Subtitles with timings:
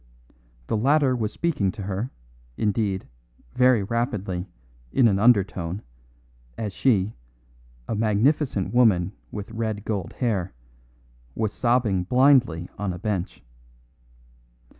[0.65, 2.09] The latter was speaking to her,
[2.57, 3.07] indeed,
[3.53, 4.47] very rapidly,
[4.91, 5.83] in an undertone,
[6.57, 7.13] as she,
[7.87, 10.53] a magnificent woman with red gold hair,
[11.35, 13.43] was sobbing blindly on a bench.